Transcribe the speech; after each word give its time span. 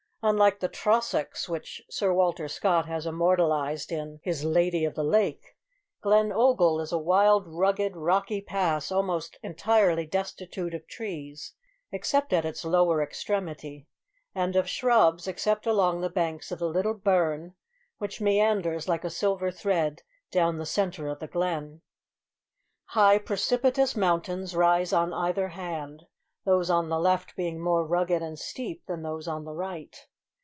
Unlike 0.23 0.59
the 0.59 0.69
Trossachs, 0.69 1.49
which 1.49 1.81
Sir 1.89 2.13
Walter 2.13 2.47
Scott 2.47 2.85
has 2.85 3.07
immortalised 3.07 3.91
in 3.91 4.19
his 4.21 4.43
"Lady 4.45 4.85
of 4.85 4.93
the 4.93 5.03
Lake," 5.03 5.55
Glen 6.01 6.31
Ogle 6.31 6.79
is 6.79 6.91
a 6.91 6.99
wild, 6.99 7.47
rugged, 7.47 7.95
rocky 7.97 8.39
pass, 8.39 8.91
almost 8.91 9.39
entirely 9.41 10.05
destitute 10.05 10.75
of 10.75 10.85
trees, 10.85 11.53
except 11.91 12.33
at 12.33 12.45
its 12.45 12.63
lower 12.63 13.01
extremity; 13.01 13.87
and 14.35 14.55
of 14.55 14.69
shrubs, 14.69 15.27
except 15.27 15.65
along 15.65 16.01
the 16.01 16.07
banks 16.09 16.51
of 16.51 16.59
the 16.59 16.69
little 16.69 16.93
burn 16.93 17.55
which 17.97 18.21
meanders 18.21 18.87
like 18.87 19.03
a 19.03 19.09
silver 19.09 19.49
thread 19.49 20.03
down 20.29 20.59
the 20.59 20.67
centre 20.67 21.07
of 21.07 21.17
the 21.17 21.25
glen. 21.27 21.81
High 22.93 23.17
precipitous 23.17 23.95
mountains 23.95 24.55
rise 24.55 24.93
on 24.93 25.13
either 25.13 25.47
hand 25.47 26.05
those 26.45 26.69
on 26.69 26.89
the 26.89 26.99
left 26.99 27.35
being 27.35 27.59
more 27.59 27.83
rugged 27.87 28.21
and 28.21 28.37
steep 28.37 28.85
than 28.85 29.01
those 29.01 29.27
on 29.27 29.45
the 29.45 29.53
right. 29.55 30.05